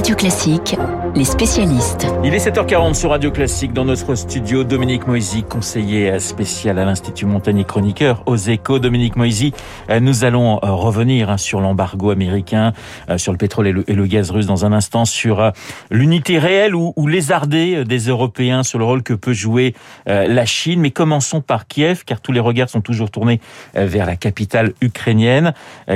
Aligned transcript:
Radio 0.00 0.16
Classique, 0.16 0.76
les 1.14 1.26
spécialistes. 1.26 2.06
Il 2.24 2.32
est 2.34 2.46
7h40 2.46 2.94
sur 2.94 3.10
Radio 3.10 3.30
Classique 3.30 3.74
dans 3.74 3.84
notre 3.84 4.14
studio. 4.14 4.64
Dominique 4.64 5.06
Moisy, 5.06 5.42
conseiller 5.42 6.18
spécial 6.20 6.78
à 6.78 6.86
l'Institut 6.86 7.26
Montagny 7.26 7.66
Chroniqueur 7.66 8.22
aux 8.24 8.36
échos. 8.36 8.78
Dominique 8.78 9.16
Moisy, 9.16 9.52
euh, 9.90 10.00
nous 10.00 10.24
allons 10.24 10.54
euh, 10.64 10.72
revenir 10.72 11.28
hein, 11.28 11.36
sur 11.36 11.60
l'embargo 11.60 12.10
américain, 12.10 12.72
euh, 13.10 13.18
sur 13.18 13.32
le 13.32 13.36
pétrole 13.36 13.66
et 13.66 13.72
le, 13.72 14.06
gaz 14.06 14.30
russe 14.30 14.46
dans 14.46 14.64
un 14.64 14.72
instant, 14.72 15.04
sur 15.04 15.52
l'unité 15.90 16.38
réelle 16.38 16.74
ou, 16.74 16.94
lézardée 17.06 17.84
des 17.84 18.08
Européens, 18.08 18.62
sur 18.62 18.78
le 18.78 18.86
rôle 18.86 19.02
que 19.02 19.12
peut 19.12 19.34
jouer 19.34 19.74
la 20.06 20.46
Chine. 20.46 20.80
Mais 20.80 20.92
commençons 20.92 21.42
par 21.42 21.66
Kiev, 21.66 22.04
car 22.06 22.22
tous 22.22 22.32
les 22.32 22.40
regards 22.40 22.70
sont 22.70 22.80
toujours 22.80 23.10
tournés 23.10 23.40
vers 23.74 24.06
la 24.06 24.16
capitale 24.16 24.72
ukrainienne. 24.80 25.52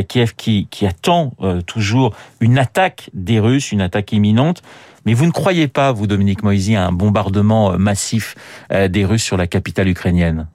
Kiev 0.09 0.34
qui, 0.36 0.68
qui 0.71 0.86
attend 0.86 1.32
toujours 1.66 2.14
une 2.41 2.59
attaque 2.59 3.09
des 3.14 3.41
Russes, 3.41 3.73
une 3.73 3.80
attaque 3.80 3.93
imminente. 4.12 4.62
Mais 5.06 5.14
vous 5.14 5.27
ne 5.27 5.30
croyez 5.30 5.69
pas, 5.69 5.92
vous, 5.92 6.06
Dominique 6.06 6.42
Moisy, 6.42 6.77
à 6.77 6.87
un 6.87 6.92
bombardement 6.92 7.73
euh, 7.73 7.77
massif 7.78 8.34
euh, 8.73 8.88
des 8.88 9.05
Russes 9.05 9.23
sur 9.23 9.36
la 9.36 9.46
capitale 9.46 9.88
ukrainienne? 9.88 10.48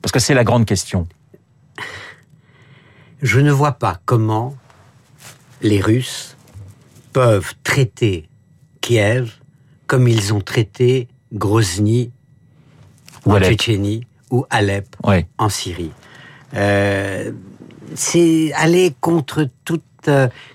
Parce 0.00 0.12
que 0.12 0.18
c'est 0.18 0.34
la 0.34 0.44
grande 0.44 0.64
question. 0.64 1.06
Je 3.20 3.38
ne 3.38 3.52
vois 3.52 3.72
pas 3.72 4.00
comment 4.04 4.56
les 5.60 5.80
Russes 5.80 6.36
peuvent 7.12 7.54
traiter 7.62 8.28
Kiev 8.80 9.38
comme 9.86 10.08
ils 10.08 10.32
ont 10.32 10.40
traité 10.40 11.08
Grozny 11.32 12.10
ou 13.26 13.32
en 13.32 13.40
Tchétchénie 13.40 14.06
ou 14.30 14.46
Alep 14.50 14.96
en 15.38 15.48
Syrie. 15.48 15.92
Euh, 16.54 17.30
c'est 17.94 18.52
aller 18.54 18.94
contre 19.00 19.48
toute 19.64 19.82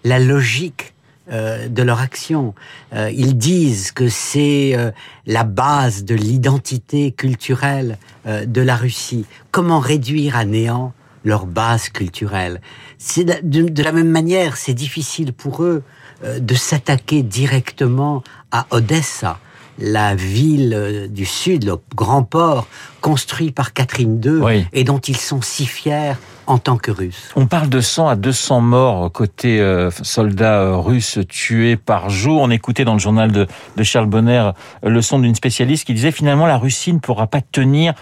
la 0.03 0.19
logique 0.19 0.93
euh, 1.31 1.67
de 1.67 1.83
leur 1.83 1.99
action. 1.99 2.53
Euh, 2.93 3.11
ils 3.13 3.37
disent 3.37 3.91
que 3.91 4.09
c'est 4.09 4.75
euh, 4.75 4.91
la 5.25 5.43
base 5.43 6.03
de 6.03 6.15
l'identité 6.15 7.11
culturelle 7.11 7.97
de 8.25 8.61
la 8.61 8.75
Russie. 8.75 9.25
Comment 9.51 9.79
réduire 9.79 10.35
à 10.35 10.43
néant 10.43 10.91
leur 11.23 11.45
base 11.45 11.87
culturelle? 11.87 12.59
C'est 12.97 13.23
de, 13.23 13.83
la 13.83 13.91
même 13.93 14.09
manière, 14.09 14.57
c'est 14.57 14.73
difficile 14.73 15.31
pour 15.31 15.63
eux 15.63 15.83
de 16.23 16.55
s'attaquer 16.55 17.23
directement 17.23 18.21
à 18.51 18.67
Odessa 18.71 19.39
la 19.79 20.15
ville 20.15 20.73
euh, 20.73 21.07
du 21.07 21.25
Sud, 21.25 21.65
le 21.65 21.77
grand 21.95 22.23
port, 22.23 22.67
construit 23.01 23.51
par 23.51 23.73
Catherine 23.73 24.21
II, 24.23 24.65
et 24.73 24.83
dont 24.83 24.99
ils 24.99 25.17
sont 25.17 25.41
si 25.41 25.65
fiers 25.65 26.13
en 26.47 26.57
tant 26.57 26.77
que 26.77 26.91
Russes. 26.91 27.29
On 27.35 27.45
parle 27.45 27.69
de 27.69 27.81
100 27.81 28.07
à 28.07 28.15
200 28.15 28.61
morts 28.61 29.11
côté 29.11 29.59
euh, 29.59 29.91
soldats 29.91 30.61
euh, 30.61 30.77
russes 30.77 31.19
tués 31.29 31.75
par 31.75 32.09
jour. 32.09 32.41
On 32.41 32.49
écoutait 32.49 32.85
dans 32.85 32.93
le 32.93 32.99
journal 32.99 33.31
de, 33.31 33.47
Charles 33.83 34.07
Bonner 34.07 34.51
le 34.83 35.01
son 35.01 35.19
d'une 35.19 35.35
spécialiste 35.35 35.85
qui 35.85 35.93
disait 35.93 36.11
finalement 36.11 36.45
la 36.45 36.57
Russie 36.57 36.93
ne 36.93 36.99
pourra 36.99 37.27
pas 37.27 37.41
tenir 37.41 37.93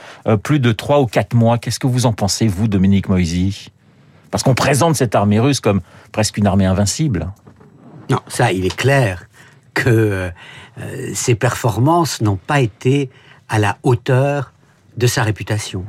plus 0.41 0.59
de 0.59 0.71
3 0.71 1.01
ou 1.01 1.05
4 1.05 1.33
mois. 1.35 1.57
Qu'est-ce 1.57 1.79
que 1.79 1.87
vous 1.87 2.05
en 2.05 2.13
pensez, 2.13 2.47
vous, 2.47 2.67
Dominique 2.67 3.09
Moisy? 3.09 3.71
Parce 4.31 4.43
qu'on 4.43 4.55
présente 4.55 4.95
cette 4.95 5.15
armée 5.15 5.39
russe 5.39 5.59
comme 5.59 5.81
presque 6.11 6.37
une 6.37 6.47
armée 6.47 6.65
invincible. 6.65 7.31
Non, 8.09 8.19
ça, 8.27 8.51
il 8.51 8.65
est 8.65 8.75
clair 8.75 9.27
que 9.73 10.31
euh, 10.79 11.11
ses 11.13 11.35
performances 11.35 12.21
n'ont 12.21 12.37
pas 12.37 12.61
été 12.61 13.09
à 13.49 13.59
la 13.59 13.77
hauteur 13.83 14.53
de 14.97 15.07
sa 15.07 15.23
réputation. 15.23 15.85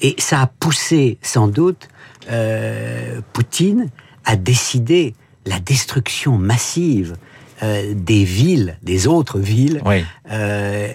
Et 0.00 0.14
ça 0.18 0.42
a 0.42 0.46
poussé 0.46 1.18
sans 1.22 1.48
doute 1.48 1.88
euh, 2.30 3.20
Poutine 3.32 3.88
à 4.24 4.36
décider 4.36 5.14
la 5.46 5.60
destruction 5.60 6.38
massive 6.38 7.16
euh, 7.62 7.94
des 7.94 8.24
villes, 8.24 8.78
des 8.82 9.06
autres 9.06 9.38
villes 9.38 9.82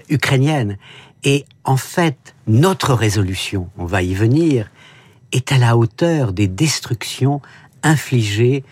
ukrainiennes. 0.09 0.77
Et 1.23 1.45
en 1.63 1.77
fait, 1.77 2.35
notre 2.47 2.93
résolution, 2.93 3.69
on 3.78 3.85
va 3.85 4.03
y 4.03 4.13
venir, 4.13 4.69
est 5.31 5.51
à 5.51 5.57
la 5.57 5.78
hauteur 5.78 6.33
des 6.33 6.47
destructions 6.47 7.41
infligées 7.81 8.63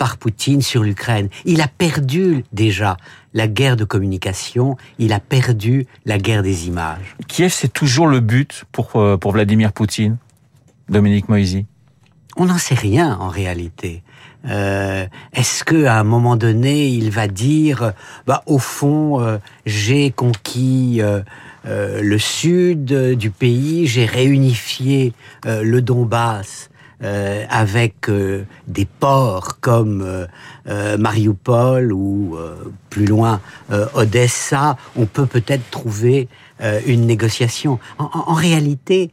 par 0.00 0.16
Poutine 0.16 0.62
sur 0.62 0.82
l'Ukraine. 0.82 1.28
Il 1.44 1.60
a 1.60 1.68
perdu 1.68 2.42
déjà 2.54 2.96
la 3.34 3.46
guerre 3.48 3.76
de 3.76 3.84
communication, 3.84 4.78
il 4.98 5.12
a 5.12 5.20
perdu 5.20 5.86
la 6.06 6.16
guerre 6.16 6.42
des 6.42 6.68
images. 6.68 7.16
Kiev, 7.28 7.52
c'est 7.52 7.70
toujours 7.70 8.06
le 8.06 8.20
but 8.20 8.64
pour, 8.72 8.96
euh, 8.96 9.18
pour 9.18 9.32
Vladimir 9.32 9.74
Poutine 9.74 10.16
Dominique 10.88 11.28
Moisy? 11.28 11.66
On 12.38 12.46
n'en 12.46 12.56
sait 12.56 12.74
rien 12.74 13.18
en 13.20 13.28
réalité. 13.28 14.02
Euh, 14.48 15.04
Est-ce 15.34 15.64
que 15.64 15.84
à 15.84 15.98
un 15.98 16.04
moment 16.04 16.36
donné, 16.36 16.88
il 16.88 17.10
va 17.10 17.28
dire, 17.28 17.92
bah 18.26 18.42
au 18.46 18.58
fond, 18.58 19.20
euh, 19.20 19.36
j'ai 19.66 20.12
conquis 20.12 21.02
euh, 21.02 21.20
le 21.66 22.18
sud 22.18 22.86
du 23.18 23.30
pays, 23.30 23.86
j'ai 23.86 24.06
réunifié 24.06 25.12
le 25.44 25.82
Donbass 25.82 26.70
euh, 27.02 27.46
avec 27.48 28.10
euh, 28.10 28.44
des 28.68 28.84
ports 28.84 29.58
comme 29.60 30.02
euh, 30.66 30.98
Mariupol 30.98 31.94
ou 31.94 32.36
plus 32.90 33.06
loin 33.06 33.40
Odessa, 33.94 34.76
on 34.96 35.06
peut 35.06 35.26
peut-être 35.26 35.68
trouver 35.70 36.28
une 36.86 37.06
négociation. 37.06 37.78
En, 37.98 38.10
en, 38.12 38.34
réalité, 38.34 39.10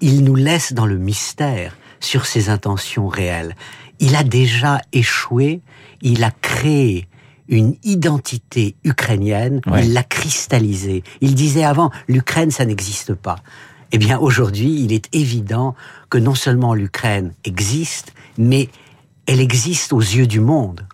il 0.00 0.24
nous 0.24 0.34
laisse 0.34 0.72
dans 0.72 0.86
le 0.86 0.96
mystère 0.96 1.76
sur 2.00 2.24
ses 2.24 2.48
intentions 2.48 3.06
réelles. 3.08 3.54
Il 3.98 4.16
a 4.16 4.24
déjà 4.24 4.80
échoué, 4.92 5.60
il 6.00 6.24
a 6.24 6.30
créé 6.30 7.06
une 7.48 7.74
identité 7.82 8.76
ukrainienne, 8.84 9.60
il 9.76 9.92
l'a 9.92 10.04
cristallisée. 10.04 11.02
Il 11.20 11.34
disait 11.34 11.64
avant, 11.64 11.90
l'Ukraine, 12.08 12.50
ça 12.50 12.64
n'existe 12.64 13.12
pas. 13.12 13.36
Eh 13.92 13.98
bien, 13.98 14.18
aujourd'hui, 14.18 14.82
il 14.84 14.92
est 14.92 15.12
évident 15.14 15.74
que 16.10 16.18
non 16.18 16.34
seulement 16.34 16.74
l'Ukraine 16.74 17.32
existe, 17.44 18.12
mais 18.38 18.68
elle 19.26 19.40
existe 19.40 19.92
aux 19.92 20.00
yeux 20.00 20.26
du 20.26 20.40
monde. 20.40 20.86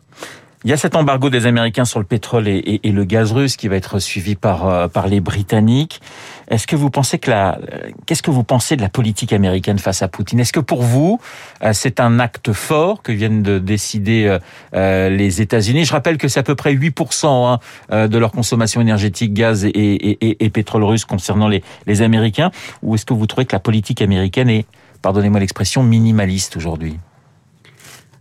Il 0.66 0.70
y 0.70 0.72
a 0.72 0.76
cet 0.76 0.96
embargo 0.96 1.30
des 1.30 1.46
Américains 1.46 1.84
sur 1.84 2.00
le 2.00 2.04
pétrole 2.04 2.48
et, 2.48 2.80
le 2.82 3.04
gaz 3.04 3.30
russe 3.30 3.54
qui 3.54 3.68
va 3.68 3.76
être 3.76 4.00
suivi 4.00 4.34
par 4.34 4.66
euh, 4.66 4.88
par 4.88 5.06
les 5.06 5.20
Britanniques. 5.20 6.00
Est-ce 6.48 6.66
que 6.66 6.74
vous 6.74 6.90
pensez 6.90 7.20
que 7.20 7.30
la 7.30 7.60
qu'est-ce 8.04 8.20
que 8.20 8.32
vous 8.32 8.42
pensez 8.42 8.74
de 8.74 8.82
la 8.82 8.88
politique 8.88 9.32
américaine 9.32 9.78
face 9.78 10.02
à 10.02 10.08
Poutine? 10.08 10.40
Est-ce 10.40 10.52
que 10.52 10.58
pour 10.58 10.82
vous 10.82 11.20
euh, 11.62 11.70
c'est 11.72 12.00
un 12.00 12.18
acte 12.18 12.52
fort 12.52 13.02
que 13.02 13.12
viennent 13.12 13.44
de 13.44 13.60
décider 13.60 14.38
euh, 14.74 15.08
les 15.08 15.40
États-Unis? 15.40 15.84
Je 15.84 15.92
rappelle 15.92 16.18
que 16.18 16.26
c'est 16.26 16.40
à 16.40 16.42
peu 16.42 16.56
près 16.56 16.74
8% 16.74 17.60
hein, 17.92 18.08
de 18.08 18.18
leur 18.18 18.32
consommation 18.32 18.80
énergétique 18.80 19.34
gaz 19.34 19.64
et, 19.64 20.50
pétrole 20.52 20.82
russe 20.82 21.04
concernant 21.04 21.46
les 21.46 22.02
Américains. 22.02 22.50
Ou 22.82 22.96
est-ce 22.96 23.06
que 23.06 23.14
vous 23.14 23.28
trouvez 23.28 23.46
que 23.46 23.54
la 23.54 23.60
politique 23.60 24.02
américaine 24.02 24.50
est, 24.50 24.66
pardonnez-moi 25.00 25.38
l'expression, 25.38 25.84
minimaliste 25.84 26.56
aujourd'hui? 26.56 26.98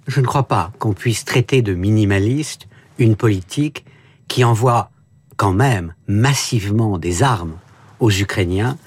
Je 0.07 0.21
ne 0.21 0.25
crois 0.25 0.47
pas 0.47 0.71
qu'on 0.79 0.93
puisse 0.93 1.25
traiter 1.25 1.61
de 1.61 1.73
minimaliste 1.73 2.67
une 2.97 3.15
politique 3.15 3.85
qui 4.27 4.43
envoie 4.43 4.91
quand 5.37 5.53
même 5.53 5.93
massivement 6.07 6.97
des 6.97 7.23
armes 7.23 7.57
aux 7.99 8.11
Ukrainiens, 8.11 8.77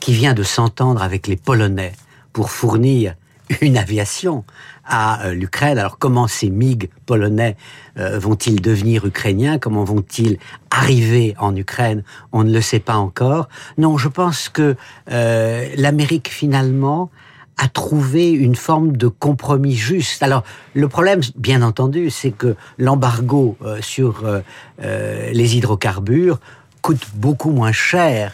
qui 0.00 0.12
vient 0.12 0.34
de 0.34 0.42
s'entendre 0.42 1.02
avec 1.02 1.26
les 1.26 1.36
Polonais 1.36 1.92
pour 2.32 2.50
fournir 2.50 3.14
une 3.60 3.76
aviation 3.76 4.44
à 4.84 5.26
euh, 5.26 5.34
l'Ukraine. 5.34 5.78
Alors 5.78 5.98
comment 5.98 6.26
ces 6.26 6.50
MiG 6.50 6.90
polonais 7.06 7.56
euh, 7.98 8.18
vont-ils 8.18 8.60
devenir 8.60 9.04
ukrainiens? 9.04 9.58
Comment 9.58 9.84
vont-ils 9.84 10.38
arriver 10.70 11.34
en 11.38 11.54
Ukraine? 11.56 12.02
On 12.32 12.44
ne 12.44 12.52
le 12.52 12.60
sait 12.60 12.80
pas 12.80 12.96
encore. 12.96 13.48
Non, 13.78 13.98
je 13.98 14.08
pense 14.08 14.48
que 14.48 14.76
euh, 15.10 15.68
l'Amérique 15.76 16.28
finalement 16.28 17.10
à 17.60 17.68
trouver 17.68 18.30
une 18.30 18.56
forme 18.56 18.96
de 18.96 19.06
compromis 19.06 19.74
juste. 19.74 20.22
Alors, 20.22 20.44
le 20.72 20.88
problème, 20.88 21.20
bien 21.36 21.60
entendu, 21.60 22.08
c'est 22.08 22.30
que 22.30 22.56
l'embargo 22.78 23.58
euh, 23.62 23.78
sur 23.82 24.24
euh, 24.24 24.40
euh, 24.82 25.30
les 25.30 25.56
hydrocarbures 25.58 26.38
coûte 26.80 27.06
beaucoup 27.14 27.50
moins 27.50 27.72
cher 27.72 28.32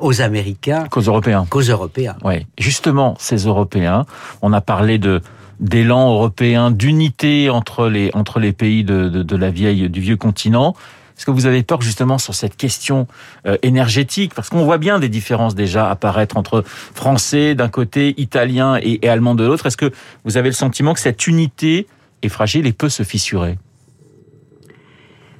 aux 0.00 0.22
Américains 0.22 0.86
qu'aux 0.88 1.00
Européens. 1.00 1.46
Qu'aux 1.50 1.62
Européens. 1.62 2.14
Oui, 2.22 2.46
justement, 2.58 3.16
ces 3.18 3.38
Européens, 3.38 4.06
on 4.40 4.52
a 4.52 4.60
parlé 4.60 4.98
de 4.98 5.20
d'élan 5.58 6.12
européen, 6.12 6.70
d'unité 6.70 7.50
entre 7.50 7.88
les 7.88 8.12
entre 8.14 8.38
les 8.38 8.52
pays 8.52 8.84
de, 8.84 9.08
de, 9.08 9.24
de 9.24 9.36
la 9.36 9.50
vieille 9.50 9.90
du 9.90 10.00
vieux 10.00 10.16
continent. 10.16 10.76
Est-ce 11.16 11.26
que 11.26 11.30
vous 11.30 11.46
avez 11.46 11.62
peur 11.62 11.80
justement 11.80 12.18
sur 12.18 12.34
cette 12.34 12.56
question 12.56 13.06
euh, 13.46 13.56
énergétique? 13.62 14.34
Parce 14.34 14.48
qu'on 14.48 14.64
voit 14.64 14.78
bien 14.78 14.98
des 14.98 15.08
différences 15.08 15.54
déjà 15.54 15.90
apparaître 15.90 16.36
entre 16.36 16.62
français 16.66 17.54
d'un 17.54 17.68
côté, 17.68 18.14
italien 18.20 18.78
et, 18.82 18.98
et 19.02 19.08
allemand 19.08 19.34
de 19.34 19.44
l'autre. 19.44 19.66
Est-ce 19.66 19.76
que 19.76 19.92
vous 20.24 20.36
avez 20.36 20.48
le 20.48 20.54
sentiment 20.54 20.92
que 20.92 21.00
cette 21.00 21.26
unité 21.26 21.86
est 22.22 22.28
fragile 22.28 22.66
et 22.66 22.72
peut 22.72 22.88
se 22.88 23.04
fissurer? 23.04 23.58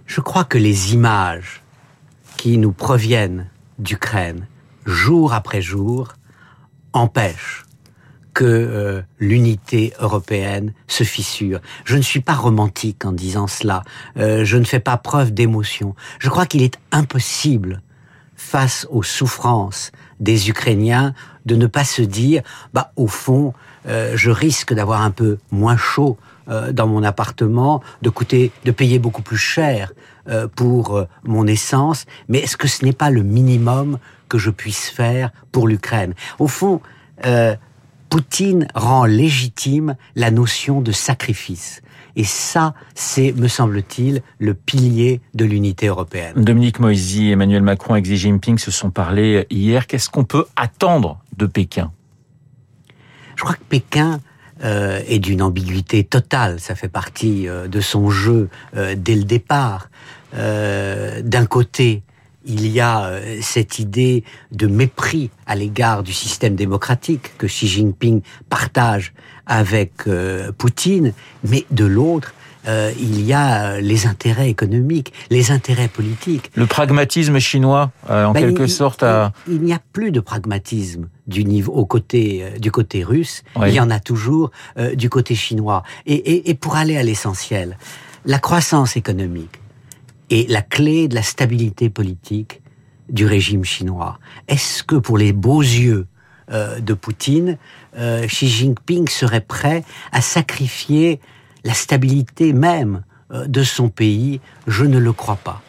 Je 0.06 0.20
crois 0.20 0.44
que 0.44 0.58
les 0.58 0.94
images 0.94 1.62
qui 2.36 2.58
nous 2.58 2.72
proviennent 2.72 3.48
d'Ukraine, 3.78 4.46
jour 4.86 5.32
après 5.32 5.62
jour, 5.62 6.12
empêchent 6.92 7.64
que 8.34 8.44
euh, 8.44 9.00
l'unité 9.18 9.94
européenne 10.00 10.72
se 10.88 11.04
fissure. 11.04 11.60
Je 11.84 11.96
ne 11.96 12.02
suis 12.02 12.20
pas 12.20 12.34
romantique 12.34 13.04
en 13.04 13.12
disant 13.12 13.46
cela. 13.46 13.84
Euh, 14.18 14.44
je 14.44 14.58
ne 14.58 14.64
fais 14.64 14.80
pas 14.80 14.96
preuve 14.96 15.32
d'émotion. 15.32 15.94
Je 16.18 16.28
crois 16.28 16.44
qu'il 16.44 16.62
est 16.62 16.78
impossible, 16.92 17.80
face 18.36 18.86
aux 18.90 19.04
souffrances 19.04 19.92
des 20.20 20.50
Ukrainiens, 20.50 21.14
de 21.46 21.54
ne 21.54 21.66
pas 21.66 21.84
se 21.84 22.02
dire, 22.02 22.42
bah 22.74 22.92
au 22.96 23.06
fond, 23.06 23.54
euh, 23.86 24.12
je 24.16 24.30
risque 24.30 24.74
d'avoir 24.74 25.02
un 25.02 25.10
peu 25.10 25.38
moins 25.50 25.76
chaud 25.76 26.18
dans 26.72 26.86
mon 26.86 27.02
appartement, 27.02 27.82
de 28.02 28.10
coûter, 28.10 28.52
de 28.66 28.70
payer 28.70 28.98
beaucoup 28.98 29.22
plus 29.22 29.38
cher 29.38 29.94
pour 30.56 31.06
mon 31.22 31.46
essence. 31.46 32.04
Mais 32.28 32.40
est-ce 32.40 32.58
que 32.58 32.68
ce 32.68 32.84
n'est 32.84 32.92
pas 32.92 33.08
le 33.08 33.22
minimum 33.22 33.98
que 34.28 34.36
je 34.36 34.50
puisse 34.50 34.90
faire 34.90 35.30
pour 35.52 35.66
l'Ukraine? 35.66 36.12
Au 36.38 36.46
fond. 36.46 36.82
Euh, 37.24 37.56
Poutine 38.14 38.68
rend 38.76 39.06
légitime 39.06 39.96
la 40.14 40.30
notion 40.30 40.80
de 40.80 40.92
sacrifice. 40.92 41.82
Et 42.14 42.22
ça, 42.22 42.74
c'est, 42.94 43.32
me 43.32 43.48
semble-t-il, 43.48 44.22
le 44.38 44.54
pilier 44.54 45.20
de 45.34 45.44
l'unité 45.44 45.88
européenne. 45.88 46.32
Dominique 46.36 46.78
Moisy, 46.78 47.32
Emmanuel 47.32 47.62
Macron 47.62 47.96
et 47.96 48.02
Xi 48.02 48.16
Jinping 48.16 48.56
se 48.58 48.70
sont 48.70 48.90
parlé 48.90 49.48
hier. 49.50 49.88
Qu'est-ce 49.88 50.10
qu'on 50.10 50.22
peut 50.22 50.46
attendre 50.54 51.18
de 51.36 51.46
Pékin? 51.46 51.90
Je 53.34 53.42
crois 53.42 53.56
que 53.56 53.64
Pékin 53.68 54.20
euh, 54.62 55.00
est 55.08 55.18
d'une 55.18 55.42
ambiguïté 55.42 56.04
totale. 56.04 56.60
Ça 56.60 56.76
fait 56.76 56.88
partie 56.88 57.48
euh, 57.48 57.66
de 57.66 57.80
son 57.80 58.10
jeu 58.10 58.48
euh, 58.76 58.94
dès 58.96 59.16
le 59.16 59.24
départ. 59.24 59.90
D'un 60.32 61.46
côté, 61.46 62.04
il 62.46 62.66
y 62.66 62.80
a 62.80 63.06
euh, 63.06 63.38
cette 63.40 63.78
idée 63.78 64.24
de 64.52 64.66
mépris 64.66 65.30
à 65.46 65.54
l'égard 65.54 66.02
du 66.02 66.12
système 66.12 66.54
démocratique 66.54 67.36
que 67.38 67.46
Xi 67.46 67.66
Jinping 67.66 68.20
partage 68.48 69.12
avec 69.46 69.92
euh, 70.06 70.52
Poutine, 70.56 71.12
mais 71.44 71.64
de 71.70 71.84
l'autre, 71.84 72.34
euh, 72.66 72.92
il 72.98 73.20
y 73.20 73.34
a 73.34 73.78
les 73.80 74.06
intérêts 74.06 74.48
économiques, 74.48 75.12
les 75.28 75.50
intérêts 75.50 75.88
politiques. 75.88 76.50
Le 76.54 76.66
pragmatisme 76.66 77.38
chinois, 77.38 77.90
en 78.08 78.32
ben, 78.32 78.40
quelque 78.40 78.66
sorte, 78.66 79.02
a... 79.02 79.32
il, 79.46 79.60
n'y 79.60 79.74
a 79.74 79.80
plus 79.92 80.12
de 80.12 80.20
pragmatisme 80.20 81.08
du 81.26 81.44
niveau 81.44 81.72
au 81.72 81.84
côté 81.84 82.44
du 82.58 82.70
côté 82.70 83.04
russe. 83.04 83.42
Il 83.66 83.74
y 83.74 83.80
en 83.80 83.90
a 83.90 84.00
toujours 84.00 84.50
du 84.94 85.10
côté 85.10 85.34
chinois. 85.34 85.82
Et, 86.06 86.48
et 86.48 86.54
pour 86.54 86.76
aller 86.76 86.96
à 86.96 87.02
l'essentiel, 87.02 87.76
la 88.24 88.38
croissance 88.38 88.96
économique 88.96 89.60
est 90.34 90.48
la 90.50 90.62
clé 90.62 91.08
de 91.08 91.14
la 91.14 91.22
stabilité 91.22 91.90
politique 91.90 92.60
du 93.08 93.26
régime 93.26 93.64
chinois. 93.64 94.18
Est-ce 94.48 94.82
que 94.82 94.96
pour 94.96 95.18
les 95.18 95.32
beaux 95.32 95.62
yeux 95.62 96.06
euh, 96.50 96.80
de 96.80 96.94
Poutine, 96.94 97.58
euh, 97.96 98.26
Xi 98.26 98.48
Jinping 98.48 99.08
serait 99.08 99.40
prêt 99.40 99.84
à 100.12 100.20
sacrifier 100.20 101.20
la 101.64 101.74
stabilité 101.74 102.52
même 102.52 103.04
euh, 103.32 103.46
de 103.46 103.62
son 103.62 103.88
pays? 103.88 104.40
Je 104.66 104.84
ne 104.84 104.98
le 104.98 105.12
crois 105.12 105.36
pas. 105.36 105.62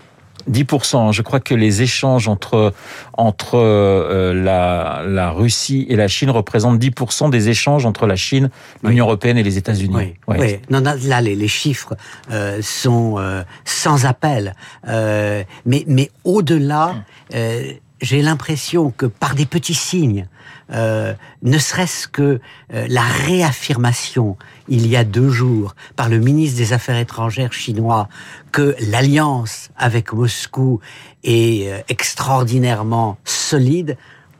10%. 0.50 1.12
Je 1.12 1.22
crois 1.22 1.40
que 1.40 1.54
les 1.54 1.82
échanges 1.82 2.28
entre 2.28 2.74
entre 3.14 3.56
euh, 3.56 4.34
la, 4.34 5.04
la 5.08 5.32
Russie 5.32 5.86
et 5.90 5.96
la 5.96 6.08
Chine 6.08 6.30
représentent 6.30 6.80
10% 6.80 7.30
des 7.30 7.50
échanges 7.50 7.86
entre 7.86 8.06
la 8.06 8.16
Chine, 8.16 8.50
l'Union 8.84 9.06
européenne 9.06 9.38
et 9.38 9.44
les 9.44 9.58
États-Unis. 9.58 9.96
Oui, 10.28 10.38
oui. 10.40 10.60
Non, 10.70 10.82
là 10.82 11.22
les, 11.22 11.36
les 11.36 11.48
chiffres 11.48 11.96
euh, 12.32 12.60
sont 12.62 13.16
euh, 13.18 13.44
sans 13.64 14.06
appel. 14.06 14.56
Euh, 14.88 15.44
mais 15.66 15.84
mais 15.88 16.12
au-delà, 16.24 16.96
euh, 17.34 17.72
j'ai 18.02 18.22
l'impression 18.22 18.92
que 18.92 19.06
par 19.06 19.36
des 19.36 19.46
petits 19.46 19.74
signes, 19.74 20.28
euh, 20.74 21.14
ne 21.44 21.58
serait-ce 21.58 22.08
que 22.08 22.40
la 22.72 23.04
réaffirmation 23.04 24.38
il 24.68 24.88
y 24.88 24.96
a 24.96 25.04
deux 25.04 25.30
jours 25.30 25.76
par 25.96 26.10
le 26.10 26.20
ministre 26.20 26.58
des 26.58 26.74
Affaires 26.74 26.98
étrangères 26.98 27.54
chinois 27.54 28.10
que 28.52 28.76
l'alliance 28.80 29.70
avec 29.78 30.14
Moscou 30.14 30.80
est 31.24 31.72
euh, 31.72 31.80
extraordinairement 31.90 33.18
solide, 33.24 33.98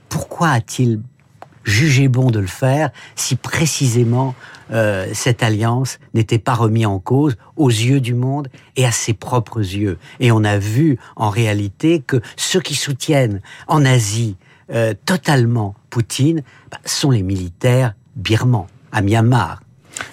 pourquoi 0.10 0.50
a-t-il 0.50 1.02
jugé 1.64 2.08
bon 2.08 2.30
de 2.30 2.40
le 2.40 2.48
faire 2.48 2.92
si 3.16 3.36
précisément 3.36 4.36
euh, 4.72 5.08
cette 5.14 5.44
alliance 5.44 6.00
n'était 6.14 6.40
pas 6.40 6.54
remise 6.54 6.86
en 6.86 7.00
cause 7.00 7.36
aux 7.56 7.70
yeux 7.70 8.00
du 8.00 8.14
monde 8.14 8.48
et 8.76 8.86
à 8.86 8.92
ses 8.92 9.14
propres 9.14 9.60
yeux? 9.60 9.98
Et 10.20 10.32
on 10.32 10.44
a 10.44 10.58
vu 10.58 10.98
en 11.16 11.30
réalité 11.30 12.00
que 12.00 12.22
ceux 12.36 12.62
qui 12.62 12.76
soutiennent 12.76 13.42
en 13.68 13.84
Asie 13.84 14.38
euh, 14.72 14.94
totalement 15.06 15.76
Poutine 15.90 16.42
bah, 16.72 16.80
sont 16.86 17.12
les 17.12 17.24
militaires 17.24 17.94
birmans 18.16 18.68
à 18.92 19.02
Myanmar. 19.02 19.60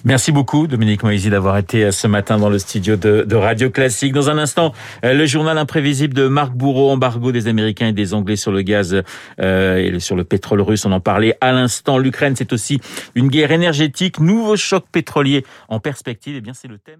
Merci 0.05 0.31
beaucoup, 0.31 0.67
Dominique 0.67 1.03
Moïse, 1.03 1.29
d'avoir 1.29 1.57
été 1.57 1.85
euh, 1.85 1.91
ce 1.91 2.07
matin 2.07 2.37
dans 2.37 2.49
le 2.49 2.59
studio 2.59 2.95
de, 2.95 3.23
de, 3.27 3.35
Radio 3.35 3.69
Classique. 3.69 4.13
Dans 4.13 4.29
un 4.29 4.37
instant, 4.37 4.73
euh, 5.03 5.13
le 5.13 5.25
journal 5.25 5.57
imprévisible 5.57 6.13
de 6.13 6.27
Marc 6.27 6.53
Bourreau, 6.53 6.91
embargo 6.91 7.31
des 7.31 7.47
Américains 7.47 7.87
et 7.87 7.93
des 7.93 8.13
Anglais 8.13 8.35
sur 8.35 8.51
le 8.51 8.61
gaz 8.61 9.01
euh, 9.39 9.77
et 9.77 9.99
sur 9.99 10.15
le 10.15 10.23
pétrole 10.23 10.61
russe. 10.61 10.85
On 10.85 10.91
en 10.91 10.99
parlait 10.99 11.37
à 11.41 11.51
l'instant. 11.51 11.97
L'Ukraine, 11.97 12.35
c'est 12.35 12.53
aussi 12.53 12.79
une 13.15 13.27
guerre 13.27 13.51
énergétique, 13.51 14.19
nouveau 14.19 14.55
choc 14.55 14.85
pétrolier 14.91 15.45
en 15.69 15.79
perspective. 15.79 16.35
Eh 16.37 16.41
bien, 16.41 16.53
c'est 16.53 16.67
le 16.67 16.77
thème. 16.77 16.99